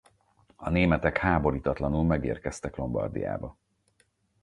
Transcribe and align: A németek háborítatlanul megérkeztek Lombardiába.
A 0.55 0.69
németek 0.69 1.17
háborítatlanul 1.17 2.03
megérkeztek 2.03 2.75
Lombardiába. 2.75 3.57